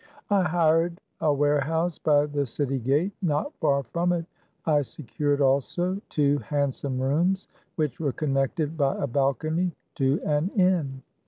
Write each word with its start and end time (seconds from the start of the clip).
I 0.31 0.41
hired 0.41 0.99
a 1.19 1.31
warehouse 1.31 1.99
by 1.99 2.25
the 2.25 2.47
city 2.47 2.79
gate. 2.79 3.11
Not 3.21 3.53
far 3.59 3.83
from 3.83 4.13
it 4.13 4.25
I 4.65 4.81
secured 4.81 5.41
also 5.41 6.01
two 6.09 6.39
handsome 6.39 6.99
rooms, 6.99 7.47
which 7.75 7.99
were 7.99 8.11
connected 8.11 8.75
by 8.75 8.95
a 8.97 9.05
balcony 9.05 9.73
to 9.97 10.19
an 10.23 10.49
inn. 10.55 11.03